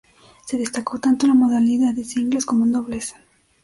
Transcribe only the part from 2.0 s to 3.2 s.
singles como en dobles.